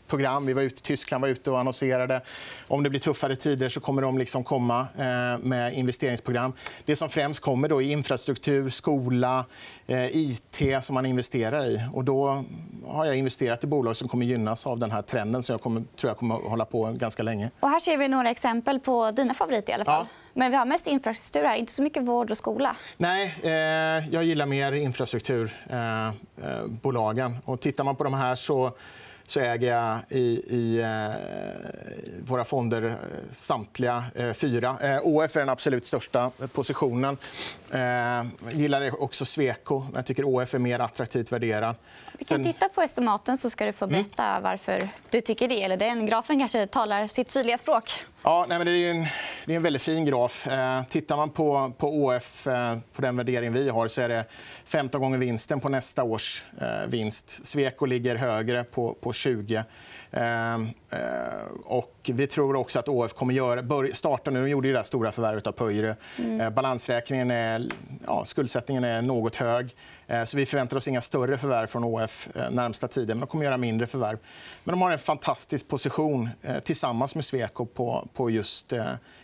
program. 0.07 0.45
Vi 0.45 0.53
var 0.53 0.61
ute, 0.61 0.81
Tyskland 0.81 1.21
var 1.21 1.29
ute 1.29 1.51
och 1.51 1.59
annonserade. 1.63 2.21
Om 2.67 2.83
det 2.83 2.89
blir 2.89 2.99
tuffare 2.99 3.35
tider 3.35 3.69
så 3.69 3.79
kommer 3.79 4.01
de 4.01 4.17
liksom 4.17 4.43
komma 4.43 4.87
eh, 4.97 5.37
med 5.39 5.73
investeringsprogram. 5.73 6.53
Det 6.85 6.95
som 6.95 7.09
främst 7.09 7.39
kommer 7.39 7.69
då 7.69 7.81
är 7.81 7.91
infrastruktur, 7.91 8.69
skola, 8.69 9.45
eh, 9.87 10.17
it 10.17 10.61
som 10.81 10.93
man 10.93 11.05
investerar 11.05 11.65
i. 11.65 11.81
Och 11.93 12.03
då 12.03 12.43
har 12.85 13.05
jag 13.05 13.17
investerat 13.17 13.63
i 13.63 13.67
bolag 13.67 13.95
som 13.95 14.07
kommer 14.07 14.25
gynnas 14.25 14.67
av 14.67 14.79
den 14.79 14.91
här 14.91 15.01
trenden 15.01 15.43
som 15.43 15.53
jag 15.53 15.61
kommer, 15.61 15.83
tror 15.95 16.09
jag 16.09 16.17
kommer 16.17 16.35
att 16.35 16.43
hålla 16.43 16.65
på 16.65 16.91
ganska 16.91 17.23
länge. 17.23 17.49
Och 17.59 17.69
här 17.69 17.79
ser 17.79 17.97
vi 17.97 18.07
några 18.07 18.29
exempel 18.29 18.79
på 18.79 19.11
dina 19.11 19.33
favoriter. 19.33 19.73
i 19.73 19.75
alla 19.75 19.85
fall. 19.85 20.05
Ja. 20.09 20.17
Men 20.33 20.51
vi 20.51 20.57
har 20.57 20.65
mest 20.65 20.87
infrastruktur 20.87 21.43
här, 21.43 21.55
inte 21.55 21.71
så 21.71 21.81
mycket 21.81 22.03
vård 22.03 22.31
och 22.31 22.37
skola. 22.37 22.75
Nej, 22.97 23.35
eh, 23.43 23.51
jag 24.09 24.23
gillar 24.23 24.45
mer 24.45 24.71
infrastrukturbolagen. 24.71 27.31
Eh, 27.31 27.49
eh, 27.49 27.55
tittar 27.55 27.83
man 27.83 27.95
på 27.95 28.03
de 28.03 28.13
här 28.13 28.35
så 28.35 28.71
så 29.25 29.39
äger 29.39 29.75
jag 29.75 29.99
i, 30.09 30.41
i 30.47 30.79
eh, 30.81 32.27
våra 32.27 32.43
fonder 32.43 32.85
eh, 32.85 32.95
samtliga 33.31 34.03
eh, 34.15 34.33
fyra. 34.33 34.77
ÅF 35.03 35.35
är 35.35 35.39
den 35.39 35.49
absolut 35.49 35.85
största 35.85 36.31
positionen. 36.53 37.17
Jag 37.71 38.27
gillar 38.51 39.03
också 39.03 39.25
Sweco. 39.25 39.85
Jag 39.95 40.05
tycker 40.05 40.25
ÅF 40.25 40.53
är 40.53 40.59
mer 40.59 40.79
attraktivt 40.79 41.31
värderad. 41.31 41.75
Vi 42.19 42.25
kan 42.25 42.43
titta 42.43 42.69
på 42.69 42.81
estimaten 42.81 43.37
så 43.37 43.49
ska 43.49 43.65
du 43.65 43.73
få 43.73 43.85
mm. 43.85 44.03
berätta 44.03 44.39
varför 44.39 44.89
du 45.09 45.21
tycker 45.21 45.47
det. 45.47 45.63
Eller 45.63 45.77
den 45.77 46.05
grafen 46.05 46.39
kanske 46.39 46.67
talar 46.67 47.07
sitt 47.07 47.33
tydliga 47.33 47.57
språk. 47.57 48.03
Ja, 48.23 48.45
nej, 48.49 48.57
men 48.57 48.67
det, 48.67 48.71
är 48.71 48.91
en, 48.91 49.05
det 49.45 49.53
är 49.53 49.55
en 49.55 49.63
väldigt 49.63 49.81
fin 49.81 50.05
graf. 50.05 50.47
Eh, 50.47 50.83
tittar 50.83 51.17
man 51.17 51.29
på, 51.29 51.73
på 51.77 51.87
ÅF, 51.87 52.47
eh, 52.47 52.77
på 52.93 53.01
den 53.01 53.17
värdering 53.17 53.53
vi 53.53 53.69
har, 53.69 53.87
så 53.87 54.01
är 54.01 54.09
det 54.09 54.25
15 54.65 55.01
gånger 55.01 55.17
vinsten 55.17 55.59
på 55.59 55.69
nästa 55.69 56.03
års 56.03 56.45
eh, 56.61 56.89
vinst. 56.89 57.45
Sweco 57.45 57.85
ligger 57.85 58.15
högre, 58.15 58.63
på, 58.63 58.93
på 58.93 59.13
20. 59.13 59.63
Eh, 60.11 60.53
eh, 60.53 60.59
och 61.63 62.09
vi 62.13 62.27
tror 62.27 62.55
också 62.55 62.79
att 62.79 62.89
ÅF 62.89 63.13
kommer 63.13 63.33
göra, 63.33 63.87
starta 63.93 64.31
nu. 64.31 64.41
De 64.41 64.49
gjorde 64.49 64.67
ju 64.67 64.73
det 64.73 64.83
stora 64.83 65.11
förvärvet 65.11 65.47
av 65.47 65.51
Pöyry. 65.51 65.93
Mm. 66.19 66.53
Balansräkningen 66.53 67.31
är, 67.31 67.67
ja, 68.05 68.25
skuldsättningen 68.25 68.83
är 68.83 69.01
något 69.01 69.35
hög. 69.35 69.75
Eh, 70.13 70.23
så 70.23 70.37
vi 70.37 70.45
förväntar 70.45 70.77
oss 70.77 70.87
inga 70.87 71.01
större 71.01 71.37
förvärv 71.37 71.67
från 71.67 71.83
ÅF 71.83 72.27
eh, 72.35 72.51
närmsta 72.51 72.87
tiden. 72.87 73.17
Men 73.17 73.19
de 73.19 73.27
kommer 73.27 73.45
göra 73.45 73.57
mindre 73.57 73.87
förvärv. 73.87 74.17
Men 74.63 74.73
de 74.73 74.81
har 74.81 74.91
en 74.91 74.99
fantastisk 74.99 75.67
position 75.67 76.29
tillsammans 76.63 77.15
med 77.15 77.25
Sweco 77.25 77.65
på, 77.65 78.07
på 78.13 78.29
just 78.29 78.73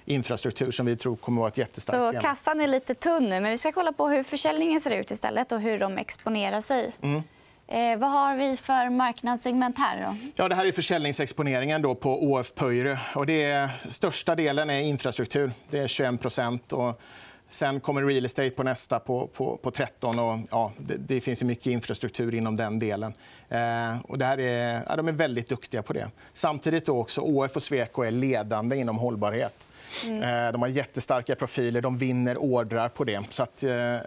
infrastruktur 0.05 0.71
som 0.71 0.85
vi 0.85 0.97
tror 0.97 1.15
kommer 1.15 1.37
att 1.37 1.39
vara 1.39 1.49
ett 1.49 1.57
jättestarkt 1.57 2.15
Så 2.15 2.21
kassan 2.21 2.61
är 2.61 2.67
lite 2.67 2.93
tunn 2.93 3.23
nu, 3.23 3.39
men 3.39 3.51
vi 3.51 3.57
ska 3.57 3.71
kolla 3.71 3.91
på 3.91 4.07
hur 4.07 4.23
försäljningen 4.23 4.81
ser 4.81 4.91
ut 4.91 5.11
istället 5.11 5.51
och 5.51 5.61
hur 5.61 5.79
de 5.79 5.97
exponerar 5.97 6.61
sig. 6.61 6.95
Mm. 7.01 7.23
Eh, 7.71 7.99
vad 7.99 8.11
har 8.11 8.35
vi 8.35 8.57
för 8.57 8.89
marknadssegment 8.89 9.77
här? 9.77 10.05
Då? 10.05 10.15
Ja, 10.35 10.49
det 10.49 10.55
här 10.55 10.65
är 10.65 10.71
försäljningsexponeringen 10.71 11.81
då 11.81 11.95
på 11.95 12.23
ÅF 12.23 12.55
Pöyry. 12.55 12.95
Och 13.15 13.25
det 13.25 13.43
är, 13.43 13.69
största 13.89 14.35
delen 14.35 14.69
är 14.69 14.79
infrastruktur. 14.79 15.51
Det 15.69 15.79
är 15.79 15.87
21 15.87 16.73
och 16.73 17.01
Sen 17.49 17.79
kommer 17.79 18.03
real 18.03 18.25
estate 18.25 18.49
på 18.49 18.63
nästa 18.63 18.99
på, 18.99 19.27
på, 19.27 19.57
på 19.57 19.71
13. 19.71 20.19
Och, 20.19 20.39
ja, 20.51 20.71
det, 20.77 20.95
det 20.95 21.21
finns 21.21 21.41
ju 21.41 21.45
mycket 21.45 21.65
infrastruktur 21.65 22.35
inom 22.35 22.55
den 22.55 22.79
delen. 22.79 23.13
Eh, 23.49 23.99
och 24.03 24.17
det 24.17 24.25
här 24.25 24.39
är, 24.39 24.83
ja, 24.87 24.95
de 24.95 25.07
är 25.07 25.11
väldigt 25.11 25.49
duktiga 25.49 25.81
på 25.81 25.93
det. 25.93 26.07
Samtidigt 26.33 26.85
då 26.85 26.99
också, 26.99 27.21
ÅF 27.21 27.55
och 27.55 27.63
Sweco 27.63 28.01
är 28.01 28.11
ledande 28.11 28.75
inom 28.75 28.97
hållbarhet. 28.97 29.67
Mm. 30.05 30.45
Eh, 30.45 30.51
de 30.51 30.61
har 30.61 30.69
jättestarka 30.69 31.35
profiler, 31.35 31.81
de 31.81 31.97
vinner 31.97 32.37
ordrar 32.37 32.89
på 32.89 33.03
det. 33.03 33.21
Så 33.29 33.43
att, 33.43 33.63
eh, 33.63 33.97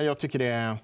jag 0.00 0.18
tycker 0.18 0.38
det 0.38 0.46
är 0.46 0.76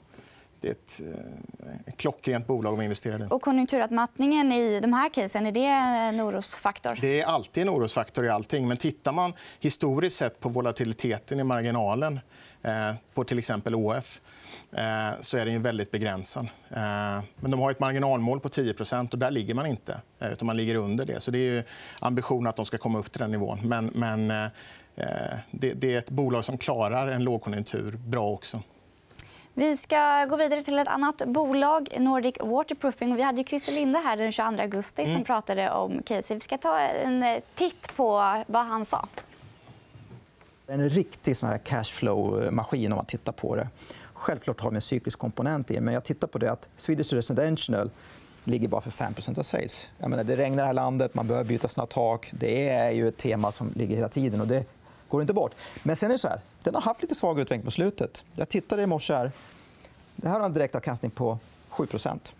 det 0.61 0.69
är 0.69 0.73
ett, 0.73 1.01
eh, 1.05 1.75
ett 1.87 1.97
klockrent 1.97 2.47
bolag 2.47 2.79
att 2.79 2.83
investera 2.85 3.25
i. 3.25 3.27
Och 3.31 3.43
konjunkturavmattningen 3.43 4.53
i 4.53 4.81
de 4.81 4.93
här 4.93 5.09
casen, 5.09 5.47
är 5.47 5.53
det 5.53 5.67
en 5.67 6.21
orosfaktor? 6.21 6.99
Det 7.01 7.21
är 7.21 7.25
alltid 7.25 7.63
en 7.63 7.69
orosfaktor 7.69 8.27
i 8.27 8.29
allting. 8.29 8.69
Men 8.69 8.77
tittar 8.77 9.13
man 9.13 9.33
historiskt 9.61 10.17
sett 10.17 10.41
på 10.41 10.49
volatiliteten 10.49 11.41
i 11.41 11.45
marginalen 11.45 12.21
eh, 12.63 12.95
på 13.15 13.25
till 13.25 13.39
exempel 13.39 13.75
ÅF 13.75 14.21
eh, 14.73 15.11
så 15.21 15.37
är 15.37 15.47
den 15.47 15.63
väldigt 15.63 15.91
begränsad. 15.91 16.49
Men 17.41 17.51
de 17.51 17.61
har 17.61 17.71
ett 17.71 17.81
marginalmål 17.81 18.41
på 18.41 18.49
10% 18.49 19.13
och 19.13 19.19
där 19.19 19.31
ligger 19.31 19.55
man 19.55 19.67
inte. 19.67 20.01
utan 20.21 20.47
Man 20.47 20.57
ligger 20.57 20.75
under 20.75 21.07
det. 21.07 21.21
Så 21.21 21.31
det 21.31 21.39
är 21.39 21.65
ambitionen 22.01 22.47
att 22.47 22.57
de 22.57 22.65
ska 22.65 22.79
komma 22.79 22.99
upp 22.99 23.13
till 23.13 23.21
den 23.21 23.31
nivån. 23.31 23.61
Men, 23.63 23.91
men 23.95 24.29
det 25.51 25.85
är 25.85 25.99
ett 25.99 26.11
bolag 26.11 26.45
som 26.45 26.59
klarar 26.59 27.09
en 27.09 27.25
lågkonjunktur 27.25 27.97
bra 27.97 28.31
också. 28.31 28.63
Vi 29.59 29.77
ska 29.77 30.25
gå 30.25 30.37
vidare 30.37 30.63
till 30.63 30.79
ett 30.79 30.89
annat 30.89 31.23
bolag, 31.27 31.89
Nordic 31.99 32.35
Waterproofing. 32.41 33.17
Vi 33.17 33.23
hade 33.23 33.39
ju 33.39 33.45
Christer 33.45 33.73
Linde 33.73 33.99
här 33.99 34.17
den 34.17 34.33
22 34.33 34.63
augusti 34.63 35.05
som 35.05 35.15
mm. 35.15 35.25
pratade 35.25 35.71
om 35.71 36.03
Casey. 36.03 36.35
Vi 36.35 36.41
ska 36.41 36.59
ta 36.59 36.79
en 36.79 37.23
eh, 37.23 37.39
titt 37.55 37.97
på 37.97 38.43
vad 38.47 38.65
han 38.65 38.85
sa. 38.85 39.09
En 40.67 40.89
riktig 40.89 41.37
sån 41.37 41.49
här 41.49 41.59
cashflow-maskin 41.59 42.93
om 42.93 42.97
man 42.97 43.07
tittar 43.07 43.33
på 43.33 43.57
det. 43.57 43.69
Självklart 44.13 44.61
har 44.61 44.71
vi 44.71 44.75
en 44.75 44.81
cyklisk 44.81 45.19
komponent 45.19 45.71
i 45.71 45.81
men 45.81 45.95
jag 45.95 46.05
tittar 46.05 46.29
på 46.29 46.39
det 46.39 46.53
att 46.53 46.69
Swedish 46.77 47.13
Residential 47.13 47.91
ligger 48.45 48.69
bara 48.69 48.81
för 48.81 48.91
5% 48.91 49.39
av 49.39 49.43
sales. 49.43 49.91
Jag 49.99 50.11
menar, 50.11 50.25
det 50.25 50.37
regnar 50.37 50.57
i 50.57 50.61
det 50.61 50.67
här 50.67 50.73
landet, 50.73 51.15
man 51.15 51.27
behöver 51.27 51.49
byta 51.49 51.69
sina 51.69 51.87
tak. 51.87 52.31
Det 52.33 52.69
är 52.69 52.91
ju 52.91 53.09
ett 53.09 53.17
tema 53.17 53.53
som 53.53 53.73
ligger 53.75 53.97
hela 53.97 54.09
tiden. 54.09 54.41
och 54.41 54.47
Det 54.47 54.65
går 55.09 55.21
inte 55.21 55.35
bort. 55.35 55.55
Men 55.83 55.97
sen 55.97 56.11
är 56.11 56.15
det 56.15 56.19
så 56.19 56.29
här, 56.29 56.41
den 56.63 56.75
har 56.75 56.83
haft 56.83 57.03
lite 57.03 57.15
svag 57.15 57.41
utveckling 57.41 57.65
på 57.65 57.71
slutet. 57.71 58.25
Jag 58.35 58.49
tittade 58.49 58.83
i 58.83 58.87
morse. 58.87 59.15
Här. 59.15 59.33
Det 60.17 60.29
här 60.29 60.39
har 60.39 60.47
en 60.47 60.53
direktavkastning 60.53 61.11
på 61.11 61.39
7% 61.71 62.35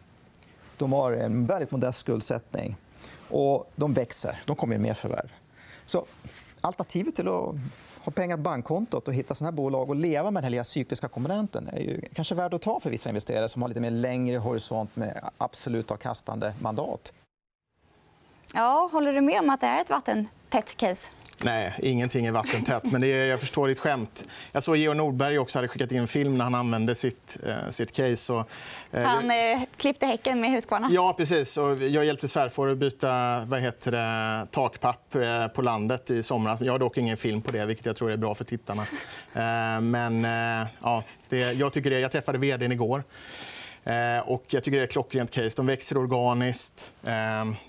De 0.77 0.93
har 0.93 1.13
en 1.13 1.45
väldigt 1.45 1.71
modest 1.71 1.99
skuldsättning. 1.99 2.77
Och 3.29 3.73
de 3.77 3.93
växer. 3.93 4.43
De 4.47 4.57
kommer 4.57 4.75
med 4.75 4.81
mer 4.81 4.95
förvärv. 4.95 5.33
Så 5.87 6.05
alternativet 6.61 7.15
till 7.15 7.29
att 7.29 7.55
ha 8.05 8.13
pengar 8.13 8.37
på 8.37 8.43
bankkontot 8.43 9.09
och 9.09 9.15
hitta 9.15 9.35
såna 9.35 9.51
här 9.51 9.57
bolag 9.57 9.91
och 9.91 9.97
leva 9.97 10.31
med 10.31 10.43
den 10.43 10.53
här 10.53 10.63
cykliska 10.63 11.09
komponenten 11.09 11.69
är 11.69 11.81
ju 11.81 12.01
kanske 12.15 12.35
värd 12.35 12.55
att 12.55 12.63
ta 12.63 12.81
för 12.81 12.91
vissa 12.91 13.09
investerare 13.09 13.49
som 13.49 13.63
har 13.63 13.69
lite 13.69 13.81
mer 13.81 13.91
längre 13.91 14.39
horisont 14.39 14.97
med 14.97 15.31
absolut 15.39 15.91
avkastande 15.91 16.55
mandat. 16.61 17.13
Ja, 18.55 18.89
håller 18.93 19.13
du 19.13 19.21
med 19.21 19.41
om 19.41 19.51
att 19.51 19.61
det 19.61 19.67
är 19.67 19.81
ett 19.81 19.91
vattentätt 19.91 20.77
case? 20.77 21.07
Nej, 21.39 21.75
ingenting 21.79 22.27
är 22.27 22.33
vattentätt. 22.33 22.93
Men 22.93 23.01
det 23.01 23.07
är, 23.07 23.27
jag 23.27 23.41
förstår 23.41 23.69
ditt 23.69 23.79
skämt. 23.79 24.25
Jag 24.53 24.63
såg 24.63 24.77
Georg 24.77 24.97
Nordberg 24.97 25.39
också 25.39 25.59
hade 25.59 25.69
skickat 25.69 25.93
in 25.93 25.99
en 25.99 26.09
film 26.09 26.35
när 26.39 26.45
han 26.45 26.55
använde 26.55 26.95
sitt, 26.95 27.37
eh, 27.47 27.71
sitt 27.71 27.93
case. 27.93 28.33
Och, 28.33 28.49
eh, 28.91 29.03
han 29.03 29.31
eh, 29.31 29.61
klippte 29.77 30.07
häcken 30.07 30.41
med 30.41 30.51
Husqvarna. 30.51 30.89
Ja, 30.91 31.15
precis. 31.17 31.57
Och 31.57 31.83
jag 31.83 32.05
hjälpte 32.05 32.29
svärfar 32.29 32.69
att 32.69 32.79
byta 32.79 33.41
vad 33.45 33.61
heter 33.61 33.93
det, 33.93 34.47
takpapp 34.51 35.15
eh, 35.15 35.47
på 35.49 35.63
landet 35.63 36.11
i 36.11 36.23
somras. 36.23 36.61
Jag 36.61 36.73
har 36.73 36.79
dock 36.79 36.99
ingen 36.99 37.17
film 37.17 37.43
på 37.43 37.53
det, 37.53 37.67
vilket 37.67 37.87
jag 37.87 37.97
tror 37.97 38.11
är 38.11 38.17
bra 38.17 38.35
för 38.35 38.45
tittarna. 38.45 38.83
Eh, 39.35 39.81
men 39.81 40.25
eh, 40.25 40.67
ja, 40.83 41.03
det, 41.29 41.53
jag, 41.53 41.73
tycker 41.73 41.91
det, 41.91 42.01
jag 42.01 42.13
träffade 42.13 42.39
vd 42.39 42.67
igår. 42.67 43.03
Eh, 43.87 44.29
och 44.29 44.45
jag 44.49 44.63
tycker 44.63 44.77
det 44.77 44.83
är 44.83 44.85
ett 44.85 44.93
klockrent 44.93 45.31
case. 45.31 45.57
De 45.57 45.67
växer 45.67 45.99
organiskt, 45.99 46.93
eh, 47.07 47.13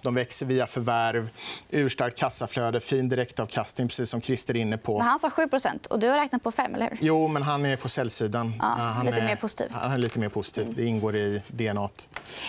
de 0.02 0.16
växer 0.16 0.46
via 0.46 0.68
förvärv, 0.68 1.30
urstarkt 1.70 2.20
kassaflöde, 2.20 2.80
fin 2.80 3.10
direktavkastning, 3.10 3.88
precis 3.88 4.10
som 4.10 4.22
Christer 4.22 4.56
är 4.56 4.60
inne 4.62 4.78
på. 4.78 4.98
Men 4.98 5.08
han 5.08 5.20
sa 5.20 5.30
7% 5.30 5.88
och 5.88 6.00
du 6.00 6.10
har 6.10 6.18
räknat 6.18 6.44
på 6.44 6.52
5 6.52 6.76
eller 6.76 6.90
hur? 6.90 6.98
Jo, 7.02 7.28
men 7.28 7.44
han 7.44 7.66
är 7.66 7.76
på 7.78 7.90
säljsidan. 7.90 8.54
Ja, 8.60 8.66
han 8.66 9.06
lite 9.06 9.18
är, 9.18 9.26
mer 9.26 9.36
positiv. 9.36 9.68
Han 9.72 9.92
är 9.92 9.98
lite 9.98 10.20
mer 10.20 10.30
positiv. 10.30 10.74
Det 10.76 10.86
ingår 10.86 11.16
i 11.16 11.42
DNA. 11.48 11.90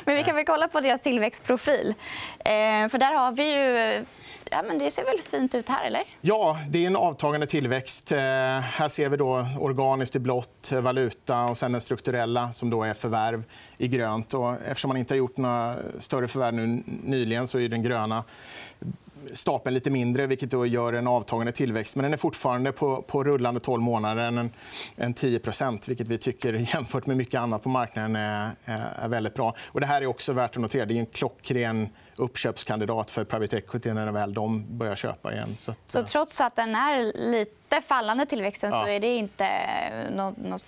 Men 0.04 0.16
vi 0.16 0.25
kan 0.25 0.37
väl 0.37 0.44
kolla 0.44 0.68
på 0.68 0.80
deras 0.80 1.02
tillväxtprofil. 1.02 1.94
Eh, 2.38 2.88
för 2.88 2.98
där 2.98 3.14
har 3.14 3.32
vi 3.32 3.54
ju 3.54 4.04
ja, 4.50 4.62
men 4.62 4.78
det 4.78 4.90
ser 4.90 5.04
väl 5.04 5.18
fint 5.30 5.54
ut 5.54 5.68
här, 5.68 5.84
eller? 5.84 6.02
Ja, 6.20 6.58
det 6.68 6.82
är 6.82 6.87
en 6.87 6.96
avtagande 6.96 7.46
tillväxt. 7.46 8.12
Eh, 8.12 8.18
här 8.18 8.88
ser 8.88 9.08
vi 9.08 9.16
då 9.16 9.46
organiskt 9.60 10.16
i 10.16 10.18
blått, 10.18 10.57
valuta 10.72 11.44
och 11.44 11.58
sen 11.58 11.72
den 11.72 11.80
strukturella 11.80 12.52
som 12.52 12.70
då 12.70 12.82
är 12.82 12.94
förvärv 12.94 13.44
i 13.78 13.88
grönt. 13.88 14.34
Och 14.34 14.54
eftersom 14.54 14.88
man 14.88 14.96
inte 14.96 15.14
har 15.14 15.18
gjort 15.18 15.37
några 15.37 15.76
större 15.98 16.28
förvärv 16.28 16.54
nu 16.54 16.82
nyligen 16.87 17.46
så 17.46 17.58
är 17.58 17.68
den 17.68 17.82
gröna 17.82 18.25
stapeln 19.32 19.75
lite 19.75 19.90
mindre, 19.90 20.26
vilket 20.26 20.50
då 20.50 20.66
gör 20.66 20.92
en 20.92 21.06
avtagande 21.06 21.52
tillväxt. 21.52 21.96
Men 21.96 22.02
den 22.02 22.12
är 22.12 22.16
fortfarande 22.16 22.72
på, 22.72 23.02
på 23.02 23.25
rullande 23.25 23.60
12 23.60 23.82
månader 23.82 24.22
en, 24.22 24.50
en 24.96 25.14
10% 25.14 25.88
vilket 25.88 26.08
vi 26.08 26.18
tycker 26.18 26.52
jämfört 26.75 27.06
med 27.06 27.16
mycket 27.16 27.40
annat 27.40 27.62
på 27.62 27.68
marknaden 27.68 28.16
är, 28.16 28.50
är 28.64 29.08
väldigt 29.08 29.34
bra. 29.34 29.54
Och 29.66 29.80
det 29.80 29.87
här 29.87 30.02
är 30.02 30.06
också 30.06 30.32
värt 30.32 30.56
att 30.56 30.62
notera. 30.62 30.87
Det 30.87 30.94
är 30.94 30.98
en 30.98 31.06
klockren 31.06 31.88
uppköpskandidat 32.18 33.10
för 33.10 33.25
private 33.25 33.56
equity 33.56 33.92
när 33.92 34.12
väl 34.12 34.34
de 34.34 34.78
börjar 34.78 34.96
köpa 34.96 35.32
igen. 35.32 35.56
Så, 35.56 35.70
att... 35.70 35.78
så 35.87 36.02
trots 36.02 36.40
att 36.40 36.56
den 36.56 36.75
är 36.75 37.12
lite 37.30 37.80
fallande 37.80 38.26
tillväxten 38.26 38.70
ja. 38.72 38.84
så 38.84 38.88
är 38.88 39.00
det 39.00 39.16
inte 39.16 39.48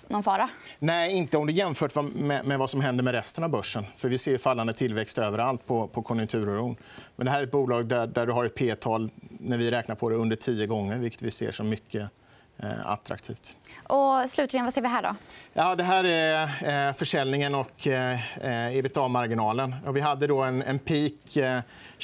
någon 0.08 0.22
fara? 0.22 0.48
Nej, 0.78 1.12
inte 1.12 1.36
om 1.38 1.46
du 1.46 1.52
jämför 1.52 2.02
med, 2.44 2.58
vad 2.58 2.70
som 2.70 2.80
händer 2.80 3.04
med 3.04 3.14
resten 3.14 3.44
av 3.44 3.50
börsen. 3.50 3.86
För 3.96 4.08
Vi 4.08 4.18
ser 4.18 4.38
fallande 4.38 4.72
tillväxt 4.72 5.18
överallt 5.18 5.66
på, 5.66 5.88
på 5.88 6.02
konjunkturoron. 6.02 6.76
Men 7.16 7.26
det 7.26 7.32
här 7.32 7.38
är 7.38 7.44
ett 7.44 7.50
bolag 7.50 7.86
där, 7.86 8.06
där 8.06 8.26
du 8.26 8.32
har 8.32 8.44
ett 8.44 8.54
P-tal 8.54 9.10
när 9.20 9.56
vi 9.56 9.70
räknar 9.70 9.94
på 9.94 10.08
det 10.08 10.16
under 10.16 10.36
tio 10.36 10.66
gånger, 10.66 10.98
vilket 10.98 11.22
vi 11.22 11.30
ser 11.30 11.52
som 11.52 11.68
mycket 11.68 12.02
Eh, 12.02 12.29
attraktivt. 12.84 13.56
Och 13.86 14.30
slutligen, 14.30 14.64
vad 14.64 14.74
ser 14.74 14.82
vi 14.82 14.88
här? 14.88 15.02
då? 15.02 15.14
Ja, 15.52 15.74
det 15.74 15.82
här 15.82 16.04
är 16.04 16.88
eh, 16.88 16.94
försäljningen 16.94 17.54
och 17.54 17.86
eh, 17.86 18.18
ebitda-marginalen. 18.76 19.74
Vi 19.92 20.00
hade 20.00 20.26
då 20.26 20.42
en, 20.42 20.62
en 20.62 20.78
peak 20.78 21.12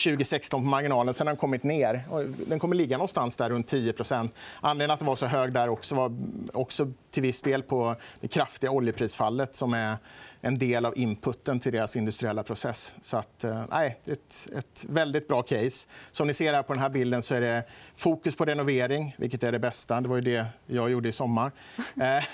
2016 0.05 0.63
på 0.63 0.69
marginalen. 0.69 1.15
Sen 1.15 1.27
har 1.27 1.35
den 1.35 1.41
kommit 1.41 1.63
ner. 1.63 2.03
Den 2.49 2.59
kommer 2.59 2.77
ligga 2.77 2.97
någonstans 2.97 3.37
där 3.37 3.51
runt 3.51 3.73
10% 3.73 4.29
Anledningen 4.61 4.91
att 4.91 4.99
den 4.99 5.07
var 5.07 5.17
så 5.17 5.27
hög 5.27 5.53
där 5.53 5.69
också 5.69 5.95
var 5.95 6.17
också 6.53 6.93
till 7.11 7.23
viss 7.23 7.43
del 7.43 7.63
på 7.63 7.97
det 8.21 8.29
kraftiga 8.29 8.71
oljeprisfallet 8.71 9.57
som 9.57 9.75
är 9.75 9.97
en 10.41 10.59
del 10.59 10.87
av 10.87 10.99
inputen 10.99 11.61
till 11.61 11.73
deras 11.73 11.97
industriella 11.97 12.43
process. 12.43 12.95
Så 13.01 13.17
att, 13.17 13.45
nej, 13.71 13.99
ett, 14.07 14.49
ett 14.59 14.85
väldigt 14.89 15.29
bra 15.29 15.43
case. 15.43 15.89
Som 16.11 16.27
ni 16.27 16.35
ser 16.35 16.55
här 16.55 16.63
på 16.63 16.73
den 16.73 16.83
här 16.83 16.89
bilden 16.89 17.23
så 17.23 17.35
är 17.35 17.41
det 17.41 17.65
fokus 17.97 18.37
på 18.37 18.45
renovering, 18.45 19.15
vilket 19.19 19.43
är 19.43 19.53
det 19.53 19.59
bästa. 19.59 20.01
Det 20.01 20.09
var 20.09 20.21
det 20.21 20.46
jag 20.67 20.91
gjorde 20.91 21.09
i 21.09 21.13
sommar. 21.13 21.53
Eh, 22.01 22.25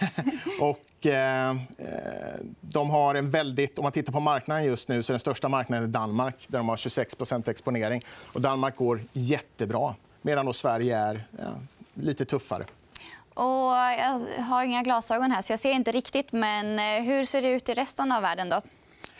och, 0.60 1.06
eh, 1.06 1.56
de 2.60 2.90
har 2.90 3.14
en 3.14 3.30
väldigt... 3.30 3.78
Om 3.78 3.82
man 3.82 3.92
tittar 3.92 4.12
på 4.12 4.20
marknaden 4.20 4.64
just 4.64 4.88
nu 4.88 5.02
så 5.02 5.12
är 5.12 5.14
den 5.14 5.20
största 5.20 5.48
marknaden 5.48 5.92
Danmark 5.92 6.46
där 6.48 6.58
de 6.58 6.68
har 6.68 6.76
26% 6.76 7.50
exponering. 7.50 8.02
Och 8.32 8.40
Danmark 8.40 8.76
går 8.76 9.00
jättebra, 9.12 9.94
medan 10.22 10.54
Sverige 10.54 10.98
är 10.98 11.24
ja, 11.38 11.44
lite 11.94 12.24
tuffare. 12.24 12.64
Och 13.34 13.72
jag 13.98 14.42
har 14.42 14.64
inga 14.64 14.82
glasögon 14.82 15.30
här, 15.30 15.42
så 15.42 15.52
jag 15.52 15.60
ser 15.60 15.72
inte 15.72 15.92
riktigt. 15.92 16.32
Men 16.32 16.78
eh, 16.78 17.04
hur 17.04 17.24
ser 17.24 17.42
det 17.42 17.48
ut 17.48 17.68
i 17.68 17.74
resten 17.74 18.12
av 18.12 18.22
världen? 18.22 18.48
Då? 18.48 18.60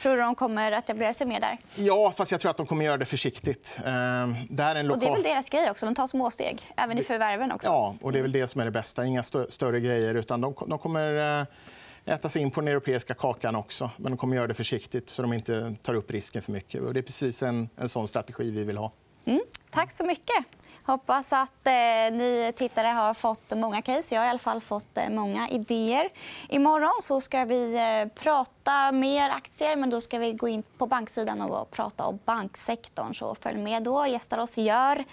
Tror 0.02 0.16
du 0.16 0.22
de 0.22 0.34
kommer 0.34 0.72
att 0.72 0.84
etablera 0.84 1.14
sig 1.14 1.26
mer 1.26 1.40
där? 1.40 1.58
Ja, 1.74 2.12
fast 2.16 2.32
jag 2.32 2.40
tror 2.40 2.50
att 2.50 2.56
de 2.56 2.66
kommer 2.66 2.84
göra 2.84 2.96
det 2.96 3.04
försiktigt. 3.04 3.80
Ehm, 3.86 4.34
det, 4.50 4.62
här 4.62 4.74
är 4.74 4.80
en 4.80 4.86
lokal... 4.86 4.98
och 4.98 5.00
det 5.00 5.06
är 5.06 5.12
väl 5.12 5.22
deras 5.22 5.48
grej 5.48 5.70
också. 5.70 5.86
De 5.86 5.94
tar 5.94 6.06
små 6.06 6.30
steg, 6.30 6.62
även 6.76 6.98
i 6.98 7.04
förvärven. 7.04 7.52
Också. 7.52 7.68
Ja, 7.68 7.94
och 8.00 8.12
det 8.12 8.18
är 8.18 8.22
väl 8.22 8.32
det 8.32 8.48
som 8.48 8.60
är 8.60 8.64
det 8.64 8.70
bästa. 8.70 9.04
Inga 9.04 9.22
större 9.22 9.80
grejer. 9.80 10.14
utan 10.14 10.40
De, 10.40 10.54
de 10.66 10.78
kommer 10.78 11.40
eh, 11.40 12.14
äta 12.14 12.28
sig 12.28 12.42
in 12.42 12.50
på 12.50 12.60
den 12.60 12.68
europeiska 12.68 13.14
kakan 13.14 13.56
också. 13.56 13.90
Men 13.96 14.12
de 14.12 14.18
kommer 14.18 14.36
göra 14.36 14.46
det 14.46 14.54
försiktigt 14.54 15.08
så 15.08 15.22
de 15.22 15.32
inte 15.32 15.74
tar 15.82 15.94
upp 15.94 16.10
risken 16.10 16.42
för 16.42 16.52
mycket. 16.52 16.80
Och 16.80 16.94
det 16.94 17.00
är 17.00 17.02
precis 17.02 17.42
en, 17.42 17.68
en 17.76 17.88
sån 17.88 18.08
strategi 18.08 18.50
vi 18.50 18.64
vill 18.64 18.76
ha. 18.76 18.92
Mm. 19.24 19.40
Tack 19.70 19.90
så 19.90 20.04
mycket. 20.04 20.46
Hoppas 20.84 21.32
att 21.32 21.66
eh, 21.66 21.72
ni 22.12 22.52
tittare 22.56 22.86
har 22.86 23.14
fått 23.14 23.52
många 23.56 23.82
case. 23.82 24.14
Jag 24.14 24.22
har 24.22 24.26
i 24.26 24.30
alla 24.30 24.38
fall 24.38 24.60
fått 24.60 24.98
eh, 24.98 25.08
många 25.08 25.48
idéer. 25.48 26.08
Imorgon 26.48 27.02
så 27.02 27.20
ska 27.20 27.44
vi 27.44 27.74
eh, 27.74 28.22
prata 28.22 28.92
mer 28.92 29.30
aktier, 29.30 29.76
men 29.76 29.90
då 29.90 30.00
ska 30.00 30.18
vi 30.18 30.32
gå 30.32 30.48
in 30.48 30.62
på 30.78 30.86
banksidan 30.86 31.40
och 31.40 31.70
prata 31.70 32.04
om 32.04 32.18
banksektorn. 32.24 33.14
Så 33.14 33.34
följ 33.34 33.58
med 33.58 33.82
då. 33.82 34.06
Gästar 34.06 34.38
oss 34.38 34.58
gör 34.58 35.04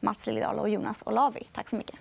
Mats 0.00 0.26
Liljedahl 0.26 0.58
och 0.58 0.68
Jonas 0.68 1.02
Olavi. 1.06 1.48
Tack 1.52 1.68
så 1.68 1.76
mycket. 1.76 1.98